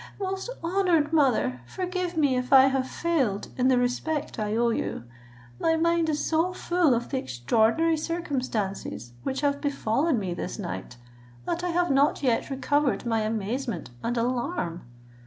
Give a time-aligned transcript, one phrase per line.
[0.19, 5.03] most honoured mother, forgive me if I have failed in the respect I owe you.
[5.59, 10.97] My mind is so full of the extraordinary circumstances which have befallen me this night,
[11.45, 14.81] that I have not yet recovered my amazement and alarm."